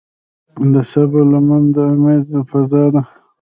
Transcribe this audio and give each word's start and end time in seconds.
د 0.73 0.75
صبر 0.91 1.21
لمن 1.31 1.63
د 1.75 1.77
امید 1.91 2.25
فضا 2.49 2.83
ده. 2.93 3.01